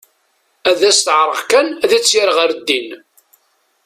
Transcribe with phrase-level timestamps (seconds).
[0.69, 2.89] Ad as-teɛreq kan ad tt-yerr ɣer ddin.